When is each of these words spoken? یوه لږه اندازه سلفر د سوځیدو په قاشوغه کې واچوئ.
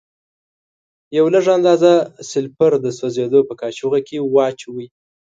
یوه 1.17 1.29
لږه 1.33 1.51
اندازه 1.57 1.91
سلفر 2.31 2.71
د 2.81 2.87
سوځیدو 2.97 3.39
په 3.47 3.53
قاشوغه 3.61 3.99
کې 4.07 4.17
واچوئ. 4.33 4.87